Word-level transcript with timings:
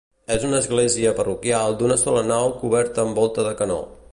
És 0.35 0.45
una 0.45 0.61
església 0.63 1.11
parroquial 1.19 1.77
d'una 1.81 1.99
sola 2.05 2.25
nau 2.33 2.57
coberta 2.65 3.05
amb 3.05 3.21
volta 3.23 3.47
de 3.51 3.57
canó. 3.61 3.79